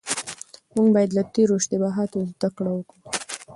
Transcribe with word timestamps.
موږ 0.75 0.87
بايد 0.95 1.11
له 1.17 1.23
تېرو 1.33 1.53
اشتباهاتو 1.59 2.19
زده 2.31 2.49
کړه 2.57 2.71
وکړو. 2.73 3.07